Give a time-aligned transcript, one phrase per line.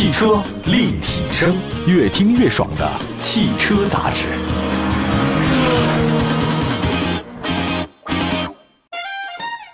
[0.00, 1.54] 汽车立体声，
[1.86, 4.28] 越听越爽的汽车杂志。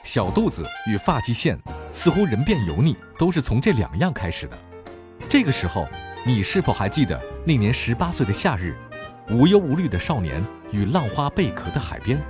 [0.03, 1.57] 小肚子与发际线，
[1.93, 4.59] 似乎人变油腻都是从这两样开始的。
[5.29, 5.87] 这个时候，
[6.25, 8.75] 你是否还记得那年十八岁的夏日，
[9.31, 12.21] 无忧无虑的少年与浪花贝壳的海边？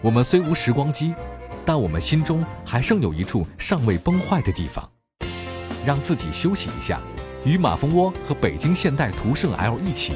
[0.00, 1.14] 我们虽无时光机，
[1.66, 4.88] 但我们心中还剩有一处尚未崩坏的地方。
[5.86, 7.00] 让自己休息一下，
[7.44, 10.14] 与马蜂窝和北京现代途胜 L 一起，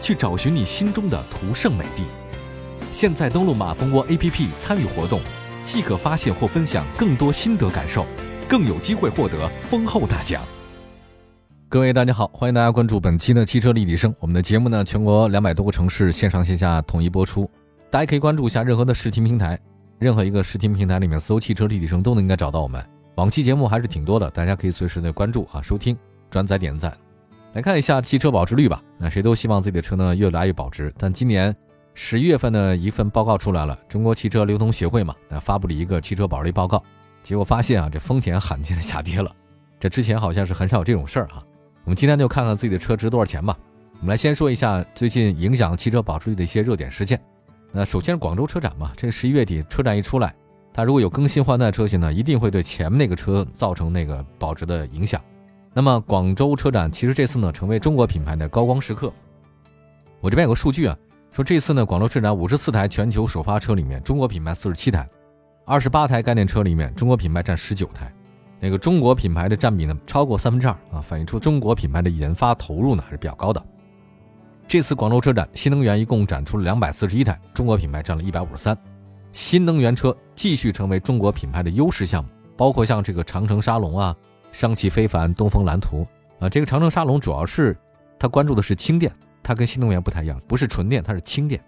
[0.00, 2.04] 去找寻你心中的途胜美地。
[2.92, 5.20] 现在登录马蜂窝 APP 参与活动，
[5.64, 8.06] 即可发现或分享更多心得感受，
[8.48, 10.42] 更有机会获得丰厚大奖。
[11.70, 14.14] 各位大家好，欢迎大家关注本期的汽车立体声。
[14.20, 17.48] 我们的节目呢，全国两百多个城市线上线下统一播出，
[17.90, 19.58] 大家可以关注一下任何的视听平台，
[19.98, 22.82] 任何一个视听平台里面搜“汽车立体声”都能应该找到我们。
[23.16, 25.94] 往期节目还是挺多的，大家可以随时的关注啊、收听、
[26.30, 26.92] 转载、点赞。
[27.54, 28.82] 来看一下汽车保值率吧。
[28.98, 31.54] 那谁都希望自己的车呢越来越保值，但今年
[31.94, 36.82] 十一月份的一份报告出来了，中国汽车流通协会嘛，那发布了一个汽车保值率报告，
[37.22, 39.34] 结果发现啊，这丰田罕见的下跌了。
[39.80, 41.42] 这之前好像是很少有这种事儿啊。
[41.84, 43.56] 我们今天就看看自己的车值多少钱吧。
[44.00, 47.20] 我们来先说一下最近影响汽车保值率的一些热点事件。
[47.72, 50.34] 那首先是广州车展嘛，这十一月底车展一出来，
[50.72, 55.20] 它如果有更新换代车型呢，一定会对前面那个车造成那个保值的影响。
[55.74, 59.12] 那么广州车展其实这次呢，成为中国品牌的高光时刻。
[60.20, 60.96] 我这边有个数据啊，
[61.30, 65.08] 说这次呢，广州车展五十四台全球首发车里面，中国品牌四十七台，
[65.64, 68.12] 二十八台概念车里面，中国品牌占十九台。
[68.58, 73.64] 那个中国品牌的占比呢，超过三分之二啊，反映出中国品牌的研发投入呢还是比较高的。
[74.66, 78.76] 这次广州车展，新能源一共展出了两百四十一台，中国品牌占了一百五十三。
[79.30, 84.16] 新能源车继续成为中国品牌的优势项目，包括像这个长城沙龙啊、
[84.52, 86.06] 上汽非凡、东风蓝图
[86.38, 86.48] 啊。
[86.48, 87.76] 这个长城沙龙主要是
[88.18, 89.12] 它关注的是轻电，
[89.42, 91.60] 它跟新能源不太一样，不是纯电，它是轻电。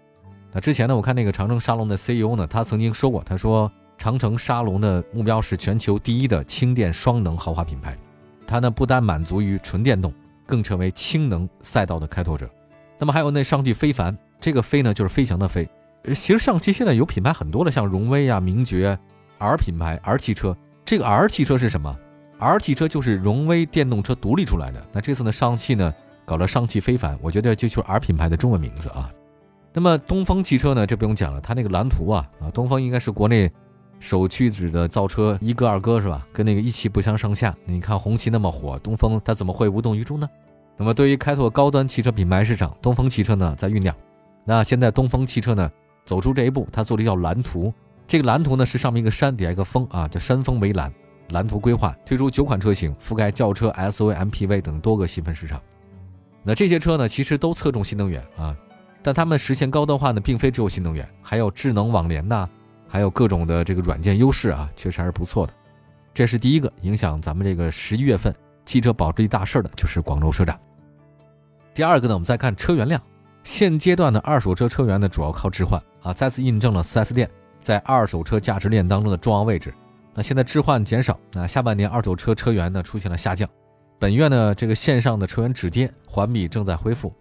[0.51, 3.71] 那之前呢，我看那个长城沙龙的 CEO 呢，他曾经说过，他说。
[3.97, 7.95] 长城沙龙的目标是全球第一的轻电双能豪华品牌，
[8.47, 10.11] 它呢不单满足于纯电动，
[10.47, 12.49] 更成为氢能赛道的开拓者。
[12.97, 15.69] 那么还有那上汽非凡，这个飞呢就是飞翔的飞。
[16.15, 18.97] 其实上汽现在有品牌很多了，像荣威啊、名爵、
[19.37, 20.57] R 品牌、R 汽车。
[20.83, 21.95] 这个 R 汽车是什么
[22.41, 24.85] ？R 汽车就是荣威电动车独立出来的。
[24.91, 25.93] 那这次呢，上汽呢
[26.25, 29.09] 搞了上汽非凡，我觉得这就是 R 品牌的中文名字啊。
[29.71, 33.49] 那么东风汽车呢，这不用讲了，它那个蓝图啊啊，东风应该是国内。
[33.99, 36.25] 首屈一指的造车一哥二哥是吧？
[36.33, 37.55] 跟那个一汽不相上下。
[37.65, 40.27] 你看红旗那么火，东风它怎么会无动于衷呢？
[40.75, 43.95] 那么对于开拓高端汽车品牌市场，东风汽车呢在酝酿。
[44.43, 45.71] 那现在东风汽车呢
[46.03, 47.71] 走出这一步，它做了一叫蓝图。
[48.07, 50.91] 这个蓝图呢是上面一个山，底下一个峰啊，叫山峰为蓝。
[51.31, 55.61] 蓝图规划推出九款车型，覆盖轿车、SUV、MPV 等多个细分市场。
[56.43, 58.55] 那这些车呢其实都侧重新能源啊，
[59.03, 62.47] 但它们实现高端化呢并非只有新能源，还有智能网联呐。
[62.87, 65.53] 还有各种的这个软件优势啊，确实还是不错的。
[66.13, 70.59] 这是第一个影响咱们这个十一月份汽车保值率大事的，就是广州车展。
[71.73, 73.01] 第二个呢，我们再看车源量。
[73.43, 77.31] 现阶段的二手车车源呢，主要靠置换啊，再次印证了 4S 店
[77.61, 79.73] 在二手车价值链当中的重要位置。
[80.13, 83.49] 那现在置换减少，那下半年二手车车源呢出现了下降。
[83.97, 87.13] 本月呢，这个线上的车源止跌，环比正在恢复。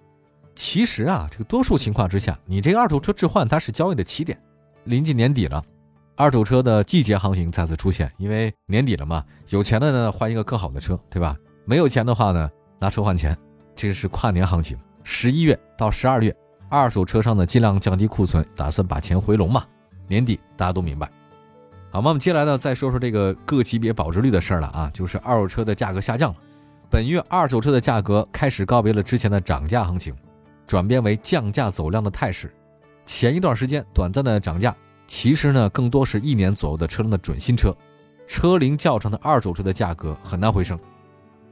[0.56, 4.38] 其实啊，这个多数情况之下，你这个二手车置换它是交易的起点。
[4.84, 5.62] 临近年底了，
[6.16, 8.10] 二手车的季节行情再次出现。
[8.18, 11.36] 因为年底了嘛，有钱的呢换一个更好的车，对吧？
[11.64, 13.36] 没有钱的话呢，拿车换钱。
[13.76, 16.34] 这是跨年行情，十一月到十二月，
[16.68, 19.64] 二手车商呢尽量降低库存，打算把钱回笼嘛。
[20.08, 21.10] 年底大家都明白。
[21.92, 26.36] 好，那我们接下来呢再说说这个各级别保值率的事儿了啊，就是二手车的价格下降了。
[26.88, 30.14] 本月二手车的价格开始告别了之前的涨价行情，
[30.66, 32.52] 转变为降价走量的态势。
[33.04, 34.74] 前一段时间短暂的涨价，
[35.08, 37.76] 其实呢更多是一年左右的车辆的准新车，
[38.28, 40.78] 车龄较长的二手车的价格很难回升。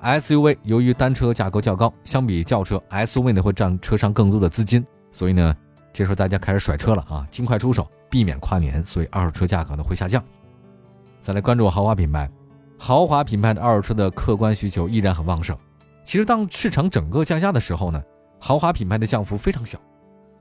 [0.01, 5.53] SUV 由于单车价格较高，相比轿车，SUV 呢会占车商更多的资金，所以呢
[5.93, 10.23] 这时候大家开始甩车了啊，尽快出手，避免跨年，所以二手车价格呢会下降。
[11.21, 12.31] 再来关注豪华品牌，
[12.79, 15.57] 豪华品牌的二手车的客观需求依然很旺盛。
[16.05, 18.03] 其实当市场整个降价的时候呢，
[18.39, 19.79] 豪华品牌的降幅非常小。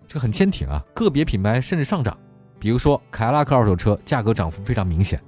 [0.08, 2.18] 这很坚挺啊，个别品牌甚至上涨，
[2.58, 5.22] 比如说凯迪拉克二手车价格涨幅非常明显，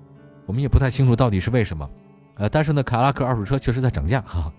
[0.45, 1.89] 我们也不太清楚到底是为什么，
[2.35, 4.49] 呃，但是呢，凯迪拉克二手车确实在涨价哈。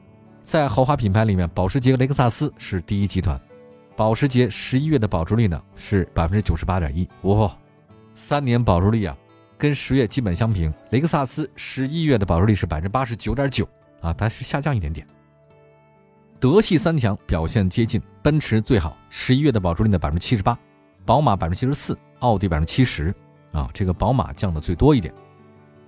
[0.42, 3.40] 在豪华品牌里面，保时捷、雷克萨斯是第一集团，
[3.96, 7.56] 保时捷十一月的保值率呢是百分之九十八点一，哇，
[8.20, 9.16] 三年保值率啊，
[9.56, 10.70] 跟十月基本相平。
[10.90, 13.66] 雷克萨斯十一月的保值率是百分之八十九点九
[14.02, 15.06] 啊，它是下降一点点。
[16.38, 20.56] 德系三强表现接近，奔驰最好，十一月的保值率呢百分之七十八，
[21.06, 23.12] 宝马百分之七十四，奥迪百分之七十，
[23.52, 25.12] 啊，这个宝马降的最多一点。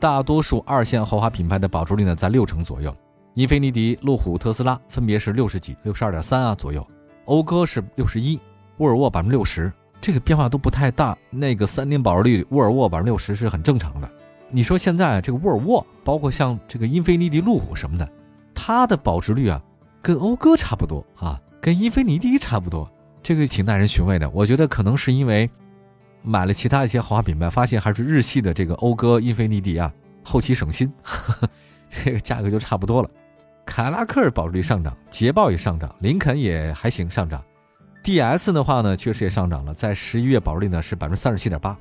[0.00, 2.96] 大多数二线豪华品牌的保值率呢在六成左右，
[3.34, 6.84] 英菲尼迪、路虎、特斯拉分别是六十几、六十二点三啊左右，
[7.26, 8.40] 讴歌是六十一，
[8.78, 9.70] 沃尔沃百分之六十，
[10.02, 11.16] 这个变化都不太大。
[11.30, 14.10] 那个三年保值率，沃尔沃百分之六十是很正常的。
[14.50, 18.06] 你说现在这个沃尔沃，包括像这个英菲尼迪、路虎什么的，
[18.52, 19.62] 它的保值率啊，
[20.02, 22.90] 跟讴歌差不多啊，跟英菲尼迪差不多，
[23.22, 24.28] 这个挺耐人寻味的。
[24.30, 25.48] 我觉得可能是因为。
[26.24, 30.88] 买了其他一些豪华品牌，发现还是日系的这个讴歌、英菲尼迪啊，后期省心，
[31.90, 33.10] 这个价格就差不多了。
[33.66, 37.42] 凯拉克保值率上涨，捷豹也上涨，林肯也还行上涨
[38.02, 41.76] ，DS 的话呢，确实也上涨了，在十一月保值率呢是百分之三十七点八。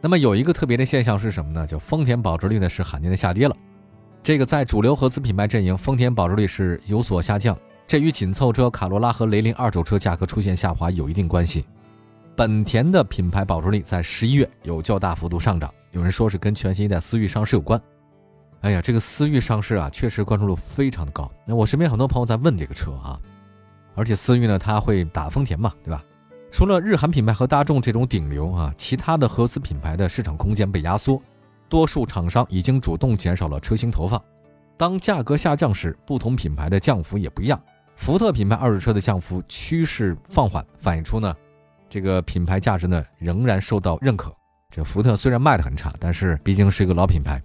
[0.00, 1.66] 那么有一个特别的现象是什么呢？
[1.66, 3.56] 就丰田保值率呢是罕见的下跌了。
[4.22, 7.56] 这个在主流合资品牌阵营，丰田保值率是有所下降，
[7.86, 11.64] 这与紧凑车卡罗拉和雷凌二手车价格出现下滑有一定关系。
[12.36, 17.80] 本田的品牌保值率在十一月有较大幅度上涨，有人说是跟全新一代思域上市有关。
[18.62, 21.30] 哎呀，这个思域上市啊，确实关注度非常的高。
[21.46, 23.20] 那我身边很多朋友在问这个车啊，
[23.94, 26.04] 而且思域呢，它会打丰田嘛，对吧？
[26.50, 31.20] 除了日韩品牌和大众这种顶流啊，其他的合资品牌的市场空间被压缩，
[31.68, 34.22] 多数厂商已经主动减少了车型投放。
[34.76, 37.60] 当价格下降时，不同品牌的降幅也不一样。
[37.96, 41.34] 福特品牌二手车的降幅趋势放缓，反映出呢。
[41.88, 44.34] 这个品牌价值呢仍然受到认可。
[44.70, 47.40] 这福特虽然卖的很差，但是毕竟是一个老品牌。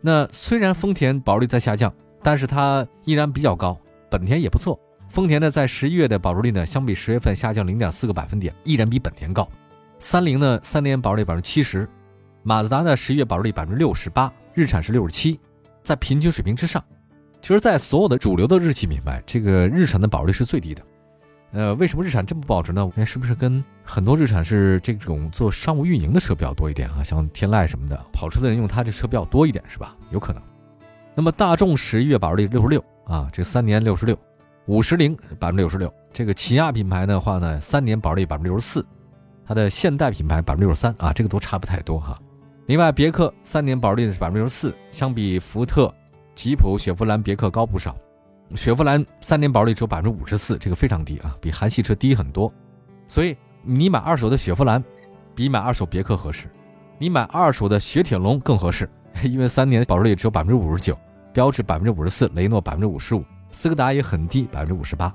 [0.00, 1.92] 那虽然丰田保值率在下降，
[2.22, 3.78] 但是它依然比较高。
[4.10, 4.78] 本田也不错，
[5.08, 9.48] 丰田呢在十一月的保值率呢相比十月份下降零点四个百分点，依然比本田高。
[9.98, 11.88] 三菱呢三年保值率百分之七十，
[12.42, 15.40] 马自达呢十一月保值率百分之六十八，日产是六十七，
[15.82, 16.82] 在平均水平之上。
[17.40, 20.82] 其实，在所有的主流的日系品牌，这个日产的保值率是最低的。
[21.52, 22.90] 呃，为什么日产这么保值呢？
[22.96, 27.02] 哎，是不是跟很多日产是这种做商务运营的车比较多一点啊？
[27.02, 29.96] 像天籁什么的，跑车的人用它这车比较多一点，是吧？
[30.10, 30.42] 有可能。
[31.14, 34.18] 那么大众十一月保值率六十六啊，这三年六十六，
[34.68, 35.92] 五十铃百分之六十六。
[36.12, 38.86] 这个起亚品牌的话呢，三年保值率百分之六十四，
[39.46, 42.18] 它的现代品牌百分之六十三啊，这个都差不太多哈。
[42.66, 45.92] 另外，别克三年保值率是百分之六十四，相比福特、
[46.34, 47.96] 吉普、雪佛兰、别克高不少。
[48.54, 52.52] 雪佛兰三年保值率只有百分之五十四，这个非常低啊，比韩系车低很多。
[53.06, 54.84] 所以你买二手的雪佛兰，
[55.34, 56.46] 比买二手别克合适；
[56.98, 58.86] 你买二手的雪铁龙更合适，
[59.22, 60.94] 因为三年保值率只有百分之五十九，
[61.32, 65.14] 标致百分之五十四，雷诺百分之五十五，斯柯达也很低，百分之五十八。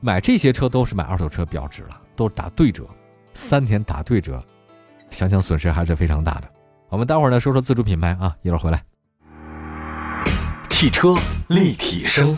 [0.00, 2.86] 买这些车都是买二手车比较值了，都是打对折，
[3.32, 4.42] 三年打对折，
[5.10, 6.48] 想想损失还是非常大的。
[6.88, 8.82] 我们待会儿呢说说自主品牌啊，一会儿回来。
[10.68, 11.16] 汽车
[11.48, 12.36] 立体声，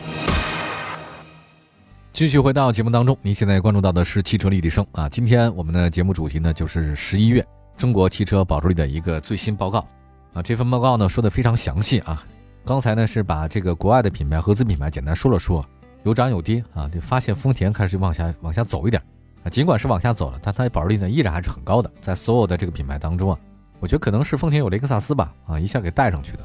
[2.13, 3.19] 继续回到节目当中。
[3.21, 5.09] 您现在关注到的是汽车立体声啊。
[5.09, 7.45] 今天我们的节目主题呢，就是十一月
[7.77, 9.87] 中国汽车保值率的一个最新报告
[10.33, 10.41] 啊。
[10.41, 12.25] 这份报告呢说的非常详细啊。
[12.69, 15.65] 刚才呢是把这个国外的品牌合资品牌简单说了说，
[16.03, 16.87] 有涨有跌啊。
[16.87, 19.03] 就发现丰田开始往下往下走一点
[19.43, 21.91] 啊，尽管是往下走了，但它的保值率呢依然还是很高的。
[22.03, 23.39] 在所有的这个品牌当中啊，
[23.81, 26.41] 我觉得可能是丰田有雷克萨斯吧啊，一下给带上去的。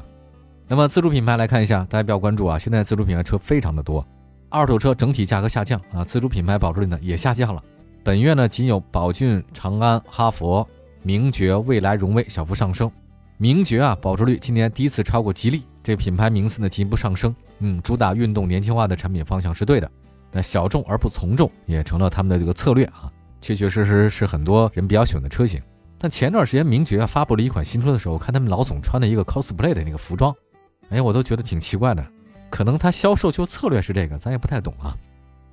[0.66, 2.58] 那么自主品牌来看一下，大家比较关注啊。
[2.58, 4.02] 现在自主品牌车非常的多，
[4.48, 7.62] 二手车整体价格下降啊，自主品牌保值率呢也下降了。
[8.02, 10.66] 本月呢，仅有宝骏、长安、哈弗、
[11.02, 12.90] 名爵、蔚来、荣威小幅上升。
[13.36, 17.32] 名爵啊，保值率今年第一次超过吉利，这品牌名次呢进一步上升。
[17.60, 19.88] 嗯，主打运动年轻化的产品方向是对的。
[20.32, 25.62] 那小众而不从众也成了他们的这个策略啊，确确实实是很多人比较喜欢的车型。
[25.96, 30.34] 但前段时间名爵发布了一款新车的时候，我看他们老总穿的一个 cosplay 的那个服装。
[30.88, 32.04] 哎，我都觉得挺奇怪的，
[32.50, 34.96] 可能他销售就策略是这个，咱也不太懂啊。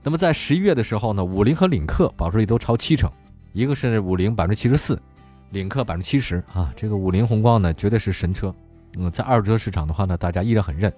[0.02, 3.10] 那么在十一月的时候呢，五菱和领克保值率都超七成，
[3.54, 5.00] 一个是五菱百分之七十四，
[5.52, 6.74] 领克百分之七十啊。
[6.76, 8.54] 这个五菱宏光呢，绝对是神车。
[8.98, 10.92] 嗯，在二手车市场的话呢，大家依然很认。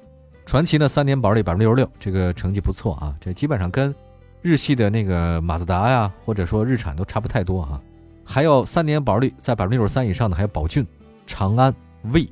[0.45, 3.15] 传祺呢，三年保值率百分之六十六，这个成绩不错啊。
[3.19, 3.93] 这基本上跟
[4.41, 7.81] 日系的那个马自达呀，或者说日产都差不太多啊。
[8.25, 10.85] 还有三年保值率在百分之六十三以上的，还有宝骏、
[11.25, 11.73] 长安、
[12.03, 12.29] V，。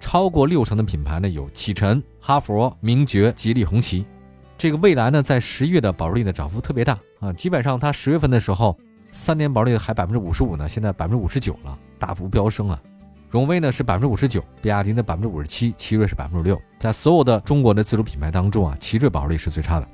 [0.00, 4.06] 超过六成的品牌呢，有启辰、哈佛、名爵、吉利、红旗。
[4.56, 8.78] 这个蔚来呢，在十一月的保值率的涨幅特别大啊，基本上它十月份的时候，
[9.10, 12.80] 三年保值率还百分之五十五呢，现在百分之五十九了，大幅飙升啊。
[13.30, 16.58] 荣威呢是百分之五十九，比亚迪的百分之五十七，奇瑞是百分之六。
[16.78, 19.86] 在所有的中国的自主品牌当中啊，奇瑞保值率是最差的。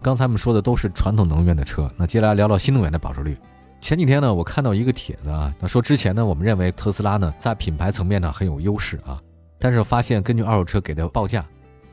[0.00, 3.36] 刚才我们说的都是传统能源的车，那接下来聊聊新能源的保值率。
[3.80, 9.20] 前几天呢，我看到一个帖子啊，那说之前呢，我们认为特斯拉呢在品牌层面呢很有优势啊，
[9.58, 11.44] 但是发现根据二手车给的报价，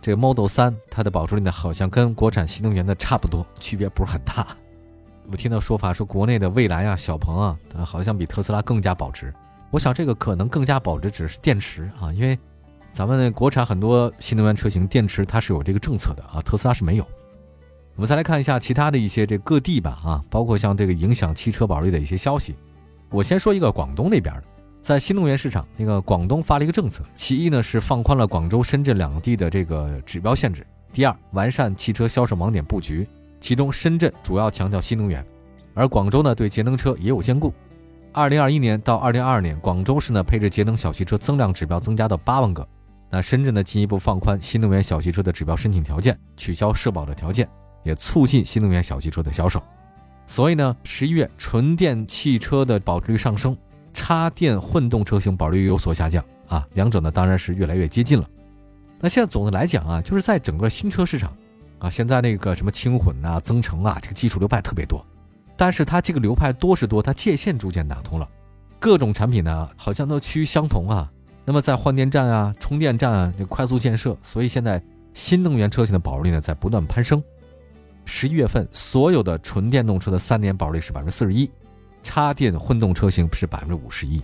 [0.01, 4.47] 这个 Model 三它的保值率呢，好像跟国产新能源的差不多，区别不是很大。
[5.29, 9.33] 我听到说法说，国内的蔚来啊、小鹏啊，好像比特斯拉更加保值。
[9.75, 12.39] 我想这个可能更加保值只是电池啊，因为
[12.93, 17.05] 咱们国产很多新能源车型电池它是有这个政策的啊，特斯拉是没有。
[17.97, 22.55] 我们再来看一下其他的一些这各地吧啊，包括像这个影响汽车保值率的一些消息。
[23.09, 24.43] 我先说一个广东那边的，
[24.81, 33.05] 在新能源市场，那个广东发了一个政策，其一呢是放宽了广州、深圳两地的这个指标限制，第二完善汽车销售网点布局，
[33.41, 35.25] 其中深圳主要强调新能源，
[35.73, 37.53] 而广州呢对节能车也有兼顾。
[38.15, 42.65] 二零二一年到二零二二年，广州市呢配置节能小汽车增量指标增加到八万个，
[43.09, 47.45] 那深圳呢进一步放宽新能源小汽车的指标申请条件，取消社保的条件。
[47.83, 49.61] 也促进新能源小汽车的销售，
[50.25, 53.55] 所以呢，十一月纯电汽车的保值率上升，
[53.93, 58.27] 插电混动车型保值率有所下降啊，两者呢当然是越来越接近了。
[58.99, 61.31] 那现在总的来讲啊，就是在整个新车市场
[61.77, 65.05] 啊，现在那个什么轻混啊、增程啊，这个技术流派特别多，
[65.57, 68.29] 但是它这个流派多是多，它界限逐渐打通了，
[68.79, 71.11] 各种产品呢好像都趋于相同啊。
[71.45, 74.83] 那么在换电站啊、充电站啊就快速建设，所以现在
[75.13, 77.23] 新能源车型的保值率呢在不断攀升。
[78.03, 81.49] 十一月份，所有的纯电动车的三年保值率是百分之四十一，
[82.03, 84.21] 插电混动车型是百分之五十一。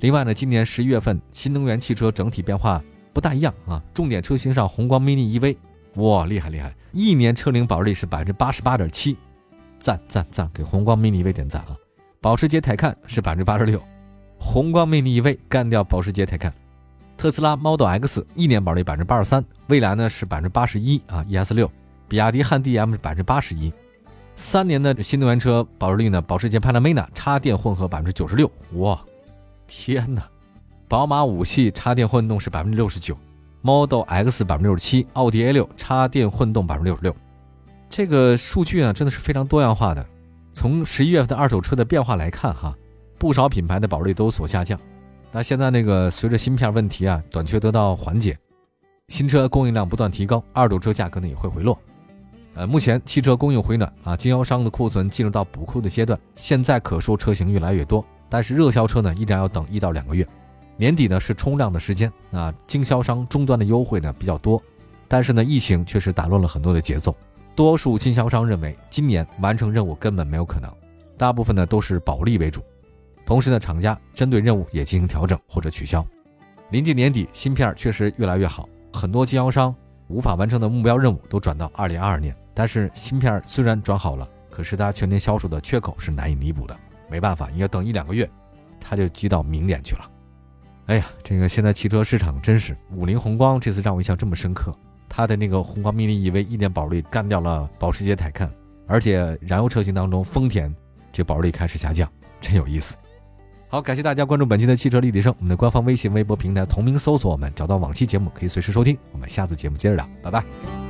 [0.00, 2.82] 另外呢，今年十一月份新能源汽车整体变化
[3.14, 3.82] 不大一样啊。
[3.94, 5.56] 重点车型上，宏光 mini EV，
[5.94, 9.16] 哇，厉害厉害，一年车龄保值率是百分之八十八点七，
[9.78, 11.76] 赞赞赞，给宏光 mini EV 点赞啊！
[12.20, 13.82] 保时捷泰看是百分之八十六，
[14.38, 16.52] 宏光 mini EV 干掉保时捷泰看。
[17.16, 21.70] 特斯拉 Model X 一年保值率百分之八十三，蔚来呢是百分之八十一啊，ES 六。
[22.08, 23.72] 比亚迪汉 DM 是百分之八十一，
[24.34, 26.20] 三年的新能源车保值率呢？
[26.22, 29.02] 保时捷 Panamera 插电混合百分之九十六，哇，
[29.66, 30.22] 天哪！
[30.88, 33.16] 宝马五系插电混动是百分之六十九
[33.62, 37.16] ，Model X 百分之六十七，奥迪 A 六插电混动百分之六十六。
[37.88, 40.06] 这个数据呢，真的是非常多样化的。
[40.52, 42.76] 从十一月份的二手车的变化来看，哈，
[43.18, 44.78] 不少品牌的保值率都有所下降。
[45.32, 48.38] 那现在那个随着芯片问题啊短缺得到缓解，
[49.08, 51.78] 新车供应量不断提高，二手车价格呢也会回落。
[52.54, 60.26] 呃，目前汽车供应回暖啊，经销商的库存进入到补库的阶段，现在可售车型越来越多，但是热销车呢依然要等一到两个月。
[60.78, 64.62] 年底呢是冲量的时间啊，经销商终端的优惠呢比较多，
[65.06, 67.14] 但是呢疫情确实打乱了很多的节奏，
[67.56, 70.70] 多数经销商认为今年完成任务根本没有可能，
[71.16, 72.62] 大部分呢都是保利为主，
[73.24, 76.06] 同时呢厂家针对任务也进行调整或者取消。
[76.70, 79.74] 临近年底，芯片确实越来越好，很多经销商
[80.08, 82.36] 无法完成的目标任务都转到二零二二年。
[82.52, 86.76] 但是芯片虽然转好了，可是它全年销售的缺口是难以弥补的，
[87.08, 88.28] 没办法，你要等一两个月，
[88.78, 90.10] 它就积到明年去了。
[90.86, 94.76] 哎呀，这个现在汽车市场真是，五菱宏光这次让我印象这么深刻，
[95.08, 98.50] 它的那个宏光 mini EV 一年保值率干掉了保时捷泰看，
[98.86, 100.74] 而且燃油车型当中丰田
[101.12, 102.10] 这保值率开始下降，
[102.40, 102.96] 真有意思。
[103.68, 108.96] 好，感谢大家关注本期的汽车立体声，我们的官方微信、微博平台同名搜索我们，找到往期节目可以随时收听。
[109.10, 110.85] 我们下次节目接着聊，拜拜。